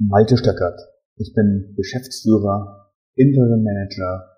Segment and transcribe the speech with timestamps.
[0.00, 0.78] Malte Stöckert.
[1.16, 4.28] Ich bin Geschäftsführer, Interim Manager,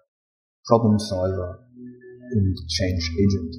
[0.67, 1.68] Problem Solver
[2.33, 3.56] und Change Agent.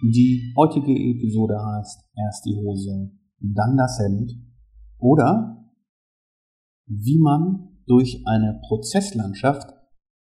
[0.00, 3.10] Die heutige Episode heißt erst die Hose,
[3.40, 4.32] dann das Hemd
[5.04, 5.70] oder
[6.86, 9.68] wie man durch eine Prozesslandschaft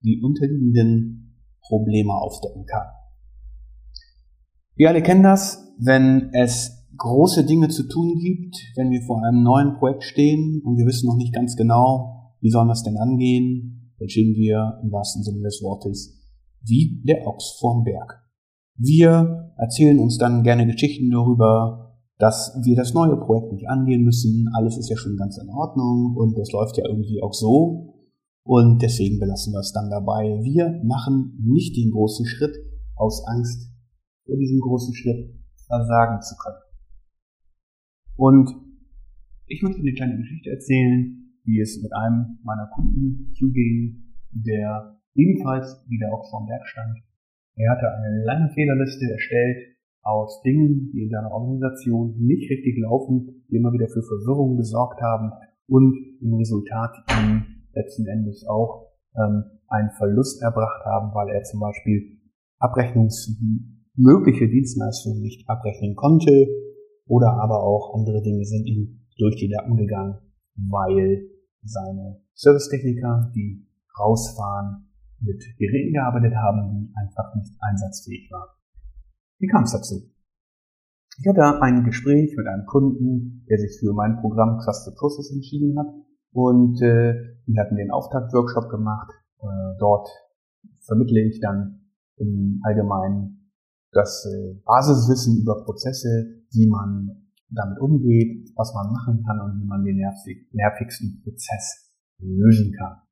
[0.04, 2.88] die unterliegenden Probleme aufdecken kann.
[4.76, 9.42] Wir alle kennen das, wenn es große Dinge zu tun gibt, wenn wir vor einem
[9.42, 12.98] neuen Projekt stehen und wir wissen noch nicht ganz genau, wie sollen wir es denn
[12.98, 16.22] angehen, dann stehen wir im wahrsten Sinne des Wortes
[16.62, 18.24] wie der Ochs vorm Berg.
[18.76, 21.87] Wir erzählen uns dann gerne Geschichten darüber,
[22.18, 24.50] dass wir das neue Projekt nicht angehen müssen.
[24.54, 27.94] Alles ist ja schon ganz in Ordnung und das läuft ja irgendwie auch so.
[28.44, 30.40] Und deswegen belassen wir es dann dabei.
[30.44, 32.56] Wir machen nicht den großen Schritt
[32.96, 33.72] aus Angst
[34.26, 35.36] vor diesem großen Schritt
[35.68, 36.64] versagen zu können.
[38.16, 38.56] Und
[39.46, 45.86] ich möchte eine kleine Geschichte erzählen, wie es mit einem meiner Kunden zuging, der ebenfalls
[45.88, 46.98] wieder auch vorm Berg stand
[47.58, 49.77] er hatte eine lange Fehlerliste erstellt
[50.08, 55.02] aus Dingen, die in seiner Organisation nicht richtig laufen, die immer wieder für Verwirrung gesorgt
[55.02, 55.32] haben
[55.68, 61.60] und im Resultat ihm letzten Endes auch ähm, einen Verlust erbracht haben, weil er zum
[61.60, 62.20] Beispiel
[62.60, 66.48] abrechnungsmögliche Dienstleistungen nicht abrechnen konnte
[67.06, 70.20] oder aber auch andere Dinge sind ihm durch die Lappen gegangen,
[70.56, 71.30] weil
[71.64, 73.68] seine Servicetechniker, die
[74.00, 74.88] rausfahren,
[75.20, 78.57] mit Geräten gearbeitet haben, die einfach nicht einsatzfähig waren.
[79.40, 80.10] Wie kam es dazu?
[81.20, 85.78] Ich hatte ein Gespräch mit einem Kunden, der sich für mein Programm Trusted Process entschieden
[85.78, 85.88] hat
[86.32, 87.14] und äh,
[87.46, 89.12] wir hatten den Auftaktworkshop gemacht.
[89.40, 89.46] Äh,
[89.80, 90.08] dort
[90.82, 93.52] vermittle ich dann im Allgemeinen
[93.92, 99.66] das äh, Basiswissen über Prozesse, wie man damit umgeht, was man machen kann und wie
[99.66, 103.07] man den nervig, nervigsten Prozess lösen kann.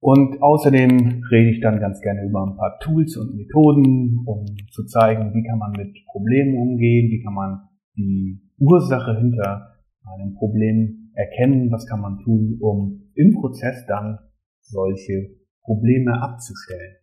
[0.00, 4.86] Und außerdem rede ich dann ganz gerne über ein paar Tools und Methoden, um zu
[4.86, 7.60] zeigen, wie kann man mit Problemen umgehen, wie kann man
[7.96, 9.74] die Ursache hinter
[10.04, 14.18] einem Problem erkennen, was kann man tun, um im Prozess dann
[14.60, 16.96] solche Probleme abzustellen.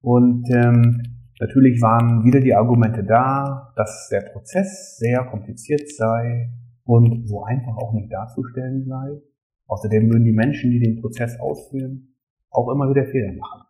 [0.00, 1.02] Und ähm,
[1.40, 6.50] natürlich waren wieder die Argumente da, dass der Prozess sehr kompliziert sei
[6.84, 9.20] und so einfach auch nicht darzustellen sei.
[9.66, 12.13] Außerdem würden die Menschen, die den Prozess ausführen,
[12.54, 13.66] auch immer wieder Fehler machen.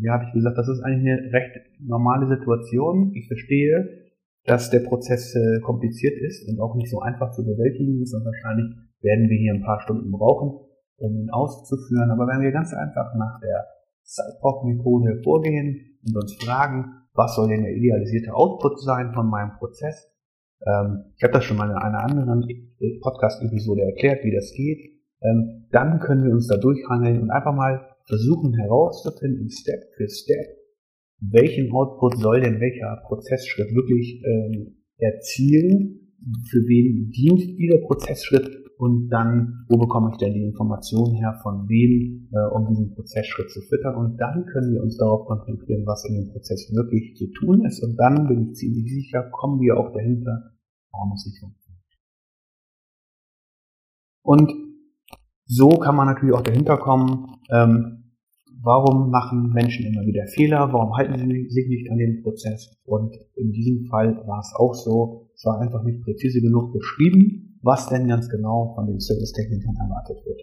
[0.00, 3.12] Hier habe ich gesagt, das ist eigentlich eine recht normale Situation.
[3.14, 4.08] Ich verstehe,
[4.44, 8.24] dass der Prozess äh, kompliziert ist und auch nicht so einfach zu bewältigen ist und
[8.24, 8.66] wahrscheinlich
[9.02, 10.66] werden wir hier ein paar Stunden brauchen,
[10.96, 12.10] um ihn auszuführen.
[12.10, 13.66] Aber wenn wir ganz einfach nach der
[14.04, 20.10] Cyborg-Methode vorgehen und uns fragen, was soll denn der idealisierte Output sein von meinem Prozess?
[20.64, 22.46] Ähm, ich habe das schon mal in einer anderen
[23.02, 24.80] Podcast-Episode erklärt, wie das geht.
[25.20, 30.56] Ähm, dann können wir uns da durchhangeln und einfach mal versuchen herauszufinden, Step für Step,
[31.20, 36.14] welchen Output soll denn welcher Prozessschritt wirklich ähm, erzielen,
[36.50, 41.68] für wen dient dieser Prozessschritt und dann, wo bekomme ich denn die Informationen her, von
[41.68, 43.96] wem, äh, um diesen Prozessschritt zu füttern.
[43.96, 47.82] Und dann können wir uns darauf konzentrieren, was in dem Prozess wirklich zu tun ist.
[47.82, 50.52] Und dann bin ich ziemlich sicher, kommen wir auch dahinter,
[50.92, 51.82] warum es nicht funktioniert.
[54.22, 54.52] Und
[55.46, 57.97] so kann man natürlich auch dahinter kommen, ähm,
[58.62, 62.76] warum machen Menschen immer wieder Fehler, warum halten sie sich nicht an den Prozess.
[62.84, 67.58] Und in diesem Fall war es auch so, es war einfach nicht präzise genug beschrieben,
[67.62, 70.40] was denn ganz genau von den Servicetechnikern erwartet wird.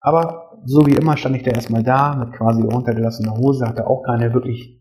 [0.00, 4.02] Aber so wie immer stand ich da erstmal da mit quasi runtergelassener Hose, hatte auch
[4.02, 4.80] keine wirklich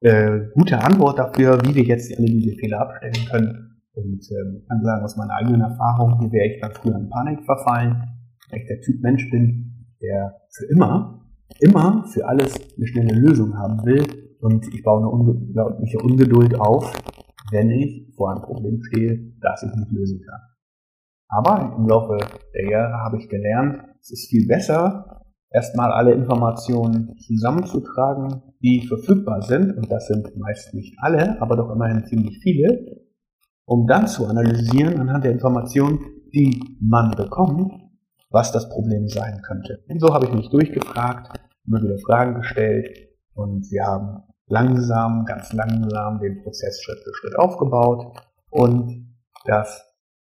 [0.00, 3.66] äh, gute Antwort dafür, wie wir jetzt alle diese Fehler abstellen können.
[3.92, 7.44] Und ähm, kann sagen, aus meiner eigenen Erfahrung, wie wäre ich dann früher in Panik
[7.44, 8.02] verfallen,
[8.50, 9.69] weil ich der Typ Mensch bin,
[10.00, 11.26] der für immer,
[11.60, 14.04] immer für alles eine schnelle Lösung haben will.
[14.40, 16.92] Und ich baue eine unglaubliche Ungeduld auf,
[17.50, 20.40] wenn ich vor einem Problem stehe, das ich nicht lösen kann.
[21.28, 22.18] Aber im Laufe
[22.54, 29.42] der Jahre habe ich gelernt, es ist viel besser, erstmal alle Informationen zusammenzutragen, die verfügbar
[29.42, 29.76] sind.
[29.76, 33.00] Und das sind meist nicht alle, aber doch immerhin ziemlich viele
[33.70, 36.00] um dann zu analysieren anhand der Informationen,
[36.34, 37.70] die man bekommt,
[38.30, 39.82] was das Problem sein könnte.
[39.88, 42.88] Und so habe ich mich durchgefragt, immer wieder Fragen gestellt
[43.34, 48.16] und wir haben langsam, ganz langsam den Prozess Schritt für Schritt aufgebaut
[48.50, 49.84] und das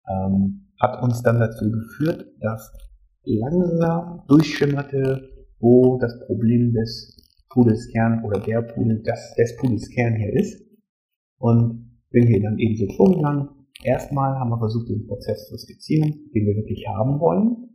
[0.08, 2.72] ähm, hat uns dann dazu geführt, dass
[3.24, 5.28] langsam durchschimmerte,
[5.60, 10.60] wo das Problem des Pudels Kern oder der Pudel, das des Pudels Kern hier ist.
[11.38, 13.48] Und bin hier dann eben so vorgegangen.
[13.82, 17.71] Erstmal haben wir versucht, den Prozess zu skizzieren, den wir wirklich haben wollen.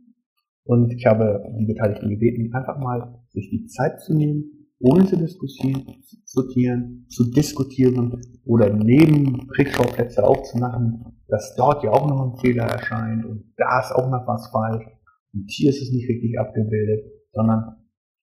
[0.68, 5.16] Und ich habe die Beteiligten gebeten, einfach mal sich die Zeit zu nehmen, ohne zu
[5.16, 13.24] diskutieren, zu diskutieren oder neben Kriegsschauplätze aufzumachen, dass dort ja auch noch ein Fehler erscheint
[13.24, 14.84] und da ist auch noch was falsch
[15.32, 17.76] und hier ist es nicht richtig abgebildet, sondern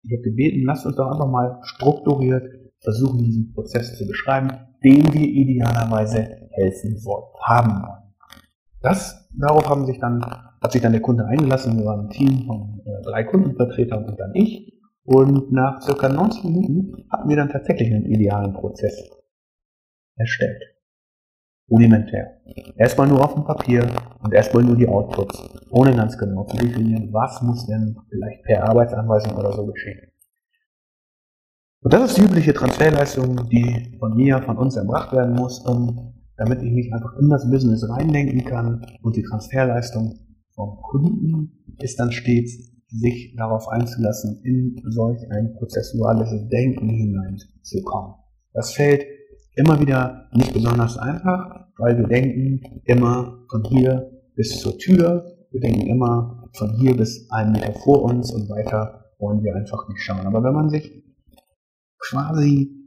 [0.02, 2.44] ich habe gebeten, lasst uns doch einfach mal strukturiert
[2.80, 4.50] versuchen, diesen Prozess zu beschreiben,
[4.84, 8.05] den wir idealerweise helfen wollen, haben wollen.
[8.80, 11.78] Das, darauf haben sich dann, hat sich dann der Kunde eingelassen.
[11.78, 14.72] Wir waren ein Team von äh, drei Kundenvertretern und dann ich.
[15.04, 19.08] Und nach circa 90 Minuten hatten wir dann tatsächlich einen idealen Prozess
[20.16, 20.62] erstellt.
[21.70, 22.40] Rudimentär.
[22.76, 23.86] Erstmal nur auf dem Papier
[24.22, 28.68] und erstmal nur die Outputs, ohne ganz genau zu definieren, was muss denn vielleicht per
[28.68, 30.12] Arbeitsanweisung oder so geschehen.
[31.82, 36.14] Und das ist die übliche Transferleistung, die von mir, von uns erbracht werden muss, um,
[36.36, 38.84] damit ich mich einfach in das Business reindenken kann.
[39.02, 40.18] Und die Transferleistung
[40.54, 48.14] vom Kunden ist dann stets sich darauf einzulassen, in solch ein prozessuales Denken hineinzukommen.
[48.52, 49.04] Das fällt
[49.54, 55.60] immer wieder nicht besonders einfach, weil wir denken immer von hier bis zur Tür, wir
[55.60, 60.00] denken immer von hier bis einen Meter vor uns und weiter wollen wir einfach nicht
[60.00, 60.26] schauen.
[60.26, 61.02] Aber wenn man sich
[61.98, 62.85] quasi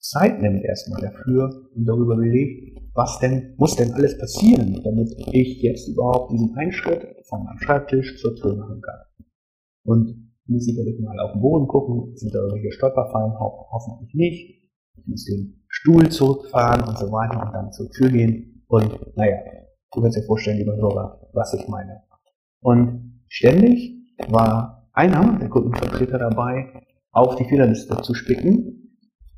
[0.00, 5.62] Zeit nimmt erstmal dafür und darüber überlegt, was denn, muss denn alles passieren, damit ich
[5.62, 9.00] jetzt überhaupt diesen Einschritt von meinem Schreibtisch zur Tür machen kann.
[9.84, 14.14] Und ich muss sicherlich mal auf den Boden gucken, sind da irgendwelche Stolperfallen, ho hoffentlich
[14.14, 14.70] nicht.
[14.96, 18.64] Ich muss den Stuhl zurückfahren und so weiter und dann zur Tür gehen.
[18.68, 19.36] Und naja,
[19.92, 22.02] du kannst dir vorstellen, lieber Hörer, was ich meine.
[22.60, 23.94] Und ständig
[24.28, 28.87] war einer der Kundenvertreter dabei, auf die Fehlerliste zu spicken,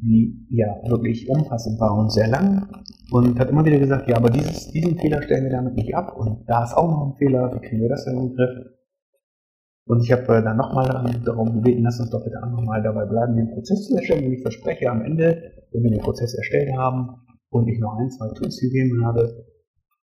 [0.03, 2.69] die ja wirklich umfassend war und sehr lang.
[3.11, 6.17] Und hat immer wieder gesagt, ja, aber dieses, diesen Fehler stellen wir damit nicht ab.
[6.17, 8.67] Und da ist auch noch ein Fehler, wie kriegen wir das denn in den Griff?
[9.87, 10.87] Und ich habe äh, dann nochmal
[11.25, 14.27] darum gebeten, lass uns doch bitte auch nochmal dabei bleiben, den Prozess zu erstellen.
[14.27, 17.17] Und ich verspreche am Ende, wenn wir den Prozess erstellt haben
[17.51, 19.47] und ich noch ein, zwei Tools gegeben habe,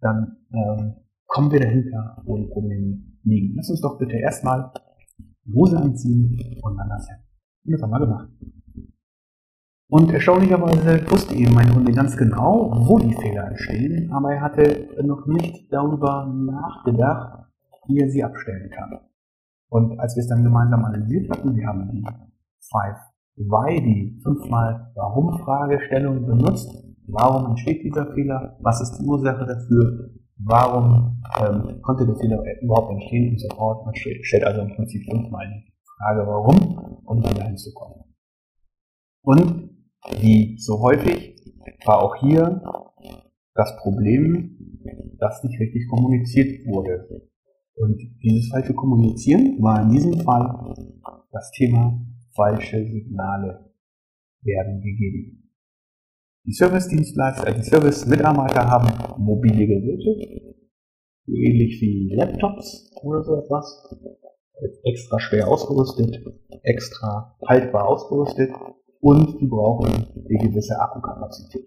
[0.01, 0.95] dann ähm,
[1.27, 3.55] kommen wir dahinter, wo die Probleme liegen.
[3.57, 4.73] Lass uns doch bitte erstmal
[5.55, 7.09] Hose anziehen und dann das.
[7.65, 8.29] Und das haben wir gemacht.
[9.93, 14.89] Und erstaunlicherweise wusste eben mein Hund ganz genau, wo die Fehler entstehen, aber er hatte
[15.03, 17.45] noch nicht darüber nachgedacht,
[17.87, 19.01] wie er sie abstellen kann.
[19.69, 22.03] Und als wir es dann gemeinsam analysiert hatten, wir haben die
[22.71, 22.97] Five
[23.37, 26.71] Why, die fünfmal Warum-Fragestellung benutzt.
[27.09, 28.57] Warum entsteht dieser Fehler?
[28.63, 30.09] Was ist die Ursache dafür?
[30.39, 33.85] Warum ähm, konnte der Fehler überhaupt entstehen und so fort?
[33.85, 38.05] Man stellt also im Prinzip fünfmal die Frage, warum, um dann dahin zu kommen.
[39.25, 39.73] Und
[40.21, 41.37] wie so häufig
[41.85, 42.63] war auch hier
[43.55, 44.57] das Problem,
[45.19, 47.29] dass nicht richtig kommuniziert wurde.
[47.75, 50.75] Und dieses falsche Kommunizieren war in diesem Fall
[51.31, 52.01] das Thema
[52.35, 53.73] falsche Signale
[54.43, 55.51] werden gegeben.
[56.45, 60.57] Die Service-Dienstleister, äh, die Service-Mitarbeiter haben mobile Geräte,
[61.25, 63.97] so ähnlich wie Laptops oder so etwas,
[64.85, 66.21] extra schwer ausgerüstet,
[66.65, 68.51] extra haltbar ausgerüstet
[69.03, 71.67] und die brauchen eine gewisse Akkukapazität.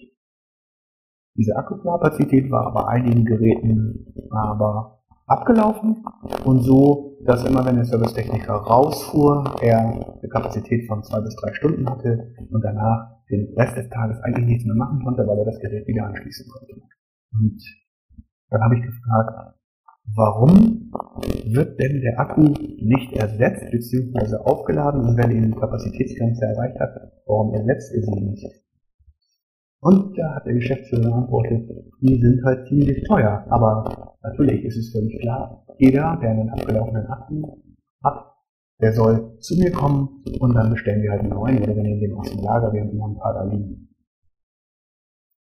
[1.38, 6.06] Diese Akkukapazität war bei einigen Geräten aber abgelaufen
[6.46, 11.54] und so, dass immer wenn der Servicetechniker rausfuhr, er eine Kapazität von zwei bis drei
[11.54, 15.46] Stunden hatte und danach den Rest des Tages eigentlich nichts mehr machen konnte, weil er
[15.46, 16.74] das Gerät wieder anschließen konnte.
[17.34, 17.62] Und
[18.50, 19.56] dann habe ich gefragt,
[20.14, 20.92] warum
[21.46, 24.36] wird denn der Akku nicht ersetzt bzw.
[24.38, 28.66] aufgeladen und wenn ihn die Kapazitätsgrenze erreicht hat, warum ersetzt er sie nicht?
[29.82, 31.70] Und da hat der Geschäftsführer geantwortet,
[32.02, 33.46] die sind halt ziemlich teuer.
[33.50, 37.62] Aber natürlich ist es völlig klar, jeder, der einen abgelaufenen Akku
[38.04, 38.34] hat,
[38.82, 42.00] der soll zu mir kommen und dann bestellen wir halt einen neuen oder wir nehmen
[42.00, 43.90] den aus dem Lager, wir haben immer ein paar da liegen.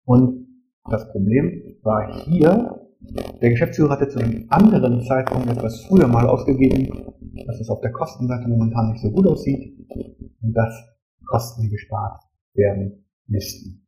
[0.07, 0.47] Und
[0.91, 7.15] das Problem war hier, der Geschäftsführer hatte zu einem anderen Zeitpunkt etwas früher mal ausgegeben,
[7.47, 9.79] dass es auf der Kostenseite momentan nicht so gut aussieht
[10.43, 10.75] und dass
[11.27, 12.21] Kosten gespart
[12.55, 13.87] werden müssten.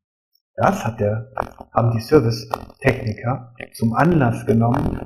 [0.54, 1.30] Das hat der,
[1.72, 4.98] haben die Servicetechniker zum Anlass genommen,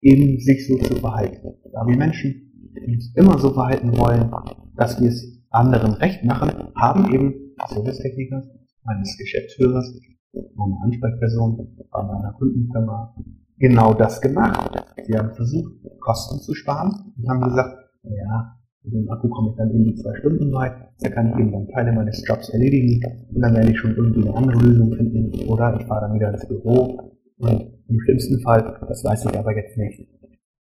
[0.00, 1.54] eben sich so zu verhalten.
[1.72, 4.30] Da wir Menschen uns immer so verhalten wollen,
[4.76, 8.42] dass wir es anderen recht machen, haben eben Servicetechniker
[8.84, 9.92] meines Geschäftsführers
[10.32, 13.14] meine Ansprechperson bei meiner Kundenfirma,
[13.58, 14.84] genau das gemacht.
[15.04, 19.56] Sie haben versucht, Kosten zu sparen und haben gesagt, ja, mit dem Akku komme ich
[19.56, 23.00] dann in die zwei Stunden weit, da kann ich eben dann Teile meines Jobs erledigen
[23.34, 26.32] und dann werde ich schon irgendwie eine andere Lösung finden oder ich fahre dann wieder
[26.32, 30.08] ins Büro und im schlimmsten Fall, das weiß ich aber jetzt nicht,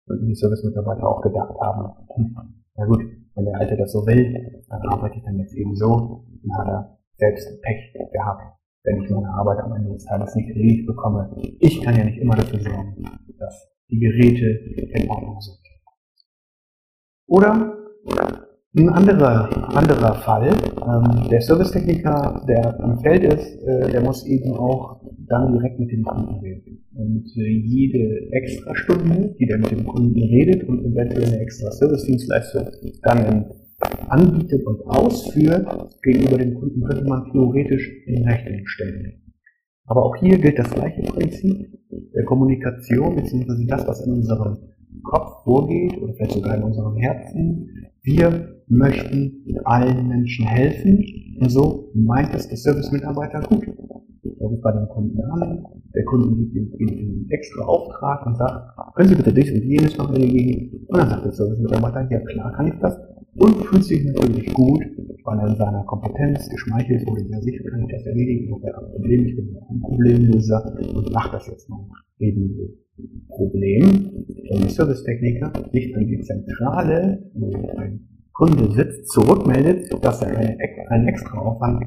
[0.07, 2.35] und die Service-Mitarbeiter auch gedacht haben, hm,
[2.75, 3.01] na gut,
[3.35, 6.67] wenn der Alte das so will, dann arbeite ich dann jetzt eben so, dann hat
[6.67, 8.41] er selbst Pech gehabt,
[8.83, 11.29] wenn ich meine Arbeit am Ende des Tages nicht erledigt bekomme.
[11.59, 13.03] Ich kann ja nicht immer dafür sorgen,
[13.37, 15.59] dass die Geräte in Ordnung sind.
[17.27, 17.77] Oder
[18.73, 24.53] ein anderer, anderer Fall, ähm, der Servicetechniker, der im Feld ist, äh, der muss eben
[24.53, 26.85] auch dann direkt mit dem Kunden reden.
[26.95, 31.69] Und äh, jede extra Stunde, die der mit dem Kunden redet und eventuell eine extra
[31.71, 32.69] Servicedienstleistung
[33.03, 33.51] dann
[34.09, 35.67] anbietet und ausführt,
[36.03, 39.21] gegenüber dem Kunden könnte man theoretisch in Rechnung stellen.
[39.85, 41.67] Aber auch hier gilt das gleiche Prinzip
[42.15, 44.57] der Kommunikation, beziehungsweise das, was in unserem
[45.03, 47.69] Kopf vorgeht oder vielleicht sogar in unserem Herzen.
[48.03, 51.03] Wir möchten allen Menschen helfen
[51.39, 53.65] und so meint es der Service-Mitarbeiter gut.
[54.41, 59.09] Er bei dem Kunden an, der Kunde gibt ihm einen extra Auftrag und sagt, können
[59.09, 60.85] Sie bitte dies und jenes noch erledigen?
[60.87, 62.97] Und dann sagt der Service-Mitarbeiter, ja klar kann ich das
[63.35, 64.83] und fühlt sich natürlich gut,
[65.23, 68.85] weil er in seiner Kompetenz geschmeichelt wurde, ja sicher kann ich das erledigen, ich habe
[68.85, 71.85] ein Problem, ich bin ein Problemlöser und mach das jetzt mal
[72.19, 72.81] eben so.
[73.29, 80.37] Problem, wenn der Servicetechniker nicht an die Zentrale, wo ein Kunde sitzt, zurückmeldet, dass er
[80.89, 81.83] einen extra Aufwand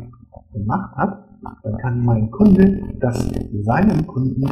[0.52, 3.30] gemacht hat, dann kann mein Kunde das
[3.62, 4.44] seinem Kunden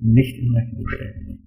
[0.00, 1.42] nicht in Rechnung stellen.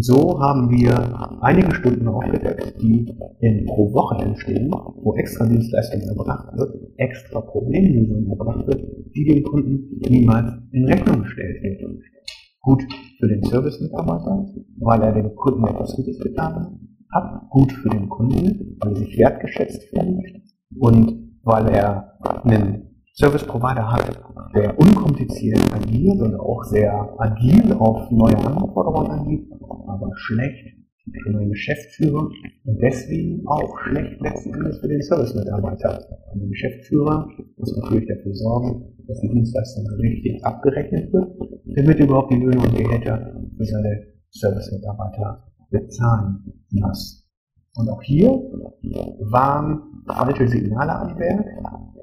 [0.00, 6.56] So haben wir einige Stunden aufgedeckt, die in pro Woche entstehen, wo extra Dienstleistung erbracht
[6.56, 8.84] wird, extra Problemlösung erbracht wird,
[9.16, 11.80] die dem Kunden niemals in Rechnung gestellt wird
[12.68, 12.82] gut
[13.18, 14.46] für den Service-Mitarbeiter,
[14.78, 16.78] weil er dem Kunden etwas Gutes getan
[17.10, 20.42] hat, gut für den Kunden, weil er sich wertgeschätzt fühlt.
[20.78, 22.87] Und weil er einen
[23.18, 24.20] Service-Provider hat,
[24.54, 30.76] der unkompliziert agiert und auch sehr agil auf neue Anforderungen angeht, aber schlecht
[31.24, 32.28] für den Geschäftsführer
[32.64, 35.98] und deswegen auch schlecht letzten Endes für den Service-Mitarbeiter.
[36.32, 41.32] Und der Geschäftsführer muss natürlich dafür sorgen, dass die Dienstleistung richtig abgerechnet wird,
[41.64, 47.26] damit überhaupt die Löhne und Gehälter für seine Service-Mitarbeiter bezahlen muss.
[47.74, 51.46] Und auch hier waren falsche Signale am Werk,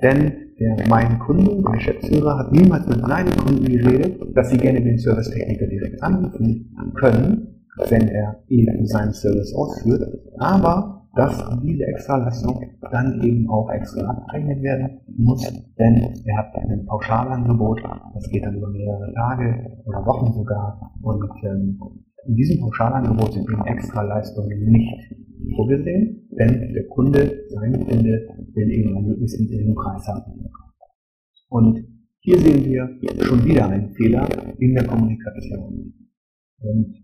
[0.01, 4.81] denn der mein Kunde, der Geschäftsführer, hat niemals mit seinen Kunden geredet, dass sie gerne
[4.81, 7.47] den Servicetechniker direkt anrufen können,
[7.89, 10.03] wenn er eben seinen Service ausführt,
[10.37, 15.41] aber dass diese Extraleistung dann eben auch extra abgerechnet werden muss,
[15.79, 17.81] denn er hat ein Pauschalangebot,
[18.13, 20.91] das geht dann über mehrere Tage oder Wochen sogar.
[21.01, 21.79] Und ähm,
[22.27, 25.15] in diesem Pauschalangebot sind eben Extraleistungen nicht
[25.55, 30.49] vorgesehen, denn der Kunde, sein Kunde, will eben einen möglichst niedrigen Preis haben.
[31.49, 31.85] Und
[32.19, 32.89] hier sehen wir
[33.23, 34.27] schon wieder einen Fehler
[34.59, 35.93] in der Kommunikation.
[36.59, 36.95] Und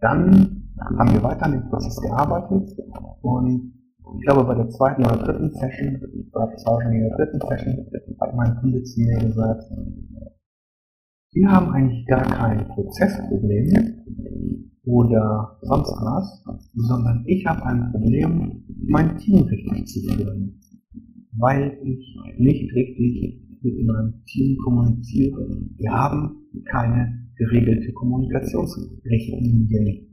[0.00, 2.76] dann haben wir weiter an dem Prozess gearbeitet
[3.20, 3.72] und
[4.18, 5.96] ich glaube bei der zweiten oder dritten Session,
[6.32, 7.86] oder das war schon in der dritten Session,
[8.20, 9.64] hat mein Kunde zu mir gesagt,
[11.32, 14.02] wir haben eigentlich gar kein Prozessproblem
[14.84, 20.60] oder sonst was, sondern ich habe ein Problem, mein Team richtig zu führen,
[21.38, 25.48] weil ich nicht richtig mit meinem Team kommuniziere.
[25.76, 30.08] Wir haben keine geregelte Kommunikationsrichtlinien,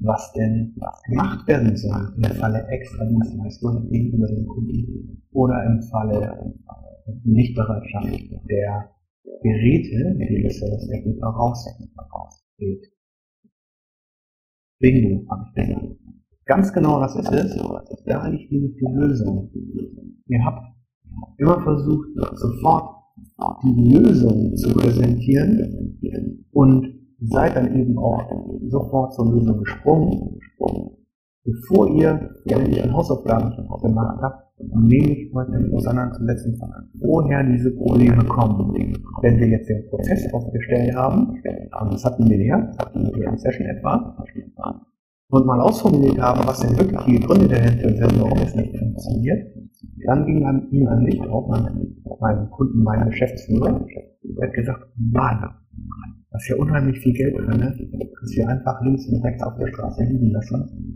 [0.00, 0.74] was denn
[1.08, 6.54] gemacht werden soll im Falle extra Dienstleistungen gegenüber dem Kunden oder im Falle
[7.24, 8.08] Nichtbereitschaft
[8.48, 8.90] der
[9.24, 12.92] Geräte, mit denen der Servicetechniker rausgeht.
[14.78, 15.96] Bingo, habe ich gesagt.
[16.44, 17.56] Ganz genau das ist es.
[18.04, 19.50] Da liegt nämlich die Lösung.
[20.26, 20.74] Ihr habt
[21.38, 22.96] immer versucht, sofort
[23.62, 30.40] die Lösung zu präsentieren und seid dann eben auch sofort zur Lösung gesprungen.
[31.44, 33.50] Bevor ihr die eigentlichen Hausaufgaben
[33.82, 36.60] gemacht habt, nehme ich heute damit auseinanderzusetzen,
[37.00, 38.72] woher diese Probleme kommen.
[39.22, 41.30] Wenn wir jetzt den Prozess aufgestellt haben,
[41.80, 44.16] und das hatten wir ja, das hatten wir in Session etwa,
[45.32, 49.52] und mal ausformuliert haben, was denn wirklich die Gründe dahinter sind, warum es nicht funktioniert,
[50.06, 53.84] dann ging an ihm ein Licht auf, mein, meinem Kunden, meinem Geschäftsführer.
[54.38, 55.40] Er hat gesagt, Mann,
[56.30, 57.74] da ist ja unheimlich viel Geld drin, ne?
[58.20, 60.91] das wir einfach links und rechts auf der Straße liegen lassen.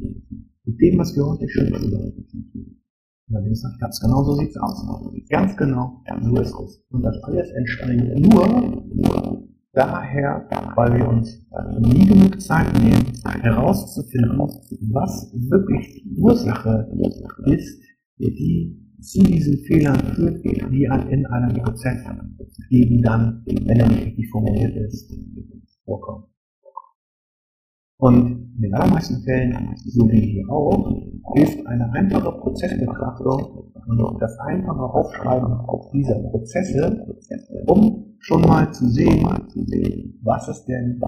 [0.80, 2.82] Dem, was wir heute schützen.
[3.28, 4.86] Dann gesagt, ganz genau so sieht's aus.
[5.28, 6.84] Ganz genau, so ist es.
[6.90, 11.44] Und das alles entspringt nur, daher, weil wir uns
[11.80, 16.88] nie genug Zeit nehmen, herauszufinden, was wirklich die Ursache
[17.46, 17.82] ist,
[18.18, 21.98] die zu diesen Fehlern führt, die in einem Prozess
[22.70, 25.12] eben dann, wenn er nicht richtig formuliert ist,
[25.84, 26.24] vorkommen.
[27.98, 30.86] Und in den allermeisten Fällen, so wie hier auch,
[31.34, 37.06] hilft eine einfache Prozessbetrachtung und das einfache Aufschreiben dieser Prozesse,
[37.66, 39.22] um schon mal zu sehen,
[40.24, 41.00] was ist denn,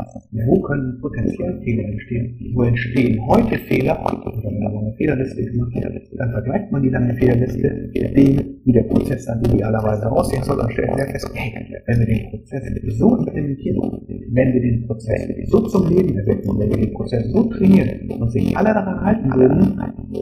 [0.47, 5.75] wo können potenziell Fehler entstehen, wo entstehen heute Fehler, oder wenn man eine Fehlerliste gemacht
[5.75, 10.13] hat, dann vergleicht man die dann eine Fehlerliste mit dem, wie der Prozess dann idealerweise
[10.13, 12.63] aussehen soll und stellt sehr fest, hey, wenn wir den Prozess
[12.99, 14.01] so implementieren,
[14.33, 18.31] wenn wir den Prozess so zum Leben erwecken, wenn wir den Prozess so trainieren und
[18.31, 19.77] sich alle daran halten würden,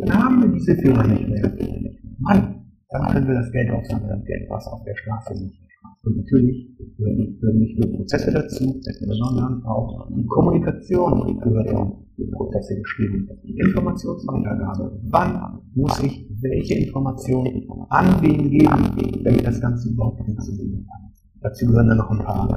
[0.06, 1.52] dann haben wir diese Fehler nicht mehr.
[2.20, 5.65] Mann, dann können wir das Geld aufsammeln, Geld, was auf der Straße liegt.
[6.06, 11.98] Und natürlich gehören nicht nur Prozesse dazu, sondern auch die Kommunikation gehört auch
[12.32, 13.28] Prozesse geschrieben.
[13.42, 15.00] Die Informationsweitergabe.
[15.10, 21.05] Wann muss ich welche Informationen an wen geben, damit das Ganze überhaupt funktionieren kann?
[21.42, 22.48] Dazu gehören dann noch ein paar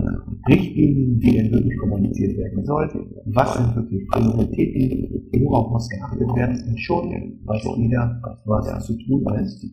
[0.48, 3.12] Richtlinien, die denn wirklich kommuniziert werden sollten.
[3.26, 5.30] Was sind wirklich Prioritäten?
[5.44, 6.64] Worauf muss geachtet werden?
[6.70, 7.10] Und schon
[7.46, 9.66] weiß jeder, was zu tun ist.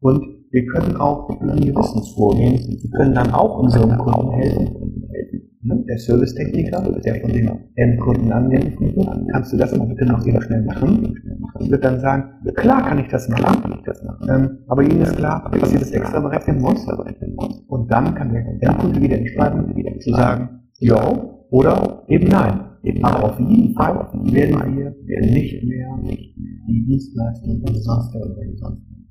[0.00, 2.78] Und wir können auch Gewissens vorgehen.
[2.80, 4.95] Wir können dann auch unserem Kunden helfen.
[5.88, 10.42] Der Servicetechniker, der von dem Endkunden angerufen wird, kannst du das mal bitte noch wieder
[10.42, 11.14] schnell machen?
[11.58, 12.24] Würde dann sagen,
[12.54, 13.78] klar kann ich das machen,
[14.28, 16.86] ähm, aber Ihnen ist klar, dass ich das extra berechnen muss.
[17.68, 22.60] Und dann kann der Endkunde wieder entscheiden, zu sagen, ja oder eben nein.
[23.02, 28.36] Aber auf jeden Fall werden wir nicht mehr die Dienstleistung umsonst oder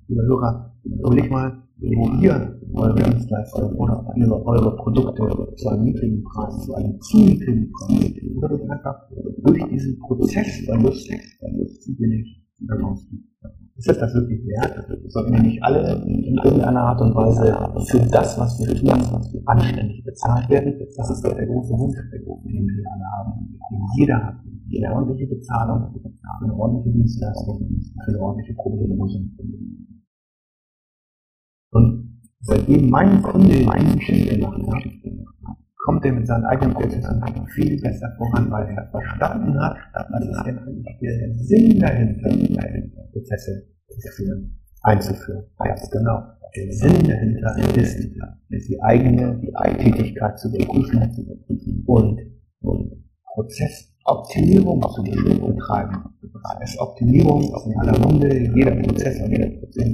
[0.08, 6.24] Lieber Hörer, überleg mal, wo ihr eure Dienstleistungen oder eure, eure Produkte zu einem niedrigen
[6.24, 8.96] Preis, zu einem zu niedrigen Preis oder einfach
[9.44, 13.24] durch diesen Prozess Verlust, Verlust zu billig herausgibt.
[13.78, 14.88] Ist das das wirklich wert?
[15.12, 17.52] Sollten wir nicht alle in irgendeiner Art und Weise
[17.92, 20.80] für das, was wir tun, anständig bezahlt werden?
[20.96, 24.36] Das ist der große Wunsch, den wir alle haben, den jeder hat.
[24.76, 25.94] Eine ordentliche Bezahlung
[26.42, 29.32] eine ordentliche Dienstleistung, eine ordentliche Problemlösung.
[31.76, 34.84] Und seitdem mein Kunde diesen Schritt gemacht hat,
[35.84, 37.22] kommt er mit seinen eigenen Prozessen
[37.54, 42.30] viel besser voran, weil er verstanden hat, was ist denn eigentlich der Sinn dahinter,
[43.12, 45.44] Prozesse zu führen, einzuführen.
[45.58, 46.24] Ganz genau.
[46.56, 49.52] Der Sinn dahinter ist, die eigene die
[49.84, 52.22] Tätigkeit zu überprüfen und,
[52.62, 56.15] und Prozessoptimierung zu betreiben.
[56.62, 59.90] Es Optimierung in aller Munde, jeder Prozess und jeder Prozess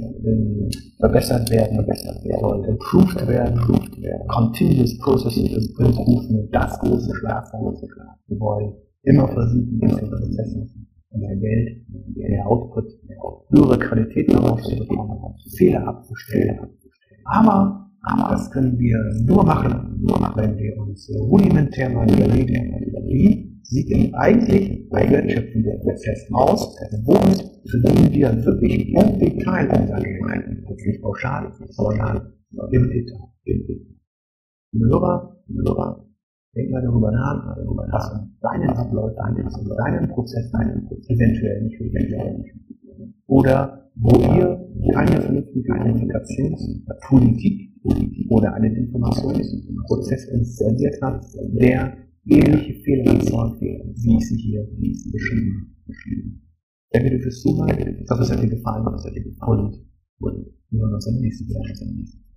[0.98, 4.28] verbessert werden, verbessert werden, soll improved werden, improved werden.
[4.28, 7.78] Continuous Process Improvement, das große Schlagwort.
[8.26, 10.68] Wir wollen immer versuchen, bessere Prozesse
[11.10, 12.86] und mehr Geld, mehr Output,
[13.50, 15.18] höhere Qualität herauszubekommen,
[15.56, 16.58] Fehler abzustellen.
[17.24, 17.88] Aber
[18.30, 20.04] das können wir nur machen,
[20.36, 22.74] wenn wir uns rudimentär mal überlegen,
[23.06, 26.76] wie sieht denn eigentlich bei Wertschöpfung der Prozess aus?
[27.04, 30.18] Womit verdienen wir wirklich im Detail unser Geld?
[30.68, 32.32] Jetzt nicht pauschal, sondern
[32.72, 33.28] im Detail.
[34.72, 36.06] Im Hörer, Hörer,
[36.54, 37.56] denk mal darüber nach,
[37.92, 39.16] was in deinen Abläufen,
[39.76, 42.54] deinen Prozess, deinen Prozess eventuell nicht, eventuell nicht.
[43.26, 47.72] Oder wo ihr keine vernünftige Kommunikationspolitik
[48.30, 51.26] oder einen Informationsprozess installiert habt,
[51.60, 53.12] der ähnliche Fehler
[53.60, 56.36] werden, wie ich sie hier beschrieben habe.
[56.90, 57.98] Danke dir fürs Zuhören.
[57.98, 58.86] Ich hoffe, es hat dir gefallen.
[58.86, 62.31] Und wir hören uns am nächsten Mal.